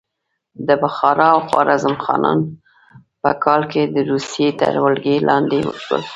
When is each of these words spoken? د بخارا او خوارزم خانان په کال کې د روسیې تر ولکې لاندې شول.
د 0.67 0.69
بخارا 0.83 1.27
او 1.35 1.39
خوارزم 1.47 1.95
خانان 2.05 2.39
په 3.21 3.31
کال 3.43 3.61
کې 3.71 3.83
د 3.85 3.97
روسیې 4.11 4.49
تر 4.59 4.73
ولکې 4.83 5.15
لاندې 5.29 5.59
شول. 5.83 6.01